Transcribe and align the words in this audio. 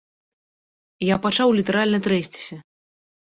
Я 1.09 1.15
пачаў 1.27 1.53
літаральна 1.59 1.99
трэсціся. 2.07 2.55